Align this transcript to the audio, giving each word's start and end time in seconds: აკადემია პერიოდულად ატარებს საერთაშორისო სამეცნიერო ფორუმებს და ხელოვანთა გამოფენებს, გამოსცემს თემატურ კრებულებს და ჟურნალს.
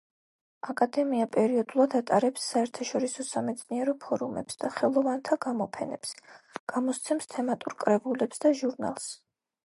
აკადემია 0.71 1.25
პერიოდულად 1.33 1.91
ატარებს 1.97 2.45
საერთაშორისო 2.53 3.25
სამეცნიერო 3.27 3.93
ფორუმებს 4.05 4.57
და 4.63 4.71
ხელოვანთა 4.77 5.37
გამოფენებს, 5.47 6.15
გამოსცემს 6.73 7.29
თემატურ 7.35 7.77
კრებულებს 7.85 8.43
და 8.47 8.53
ჟურნალს. 8.63 9.11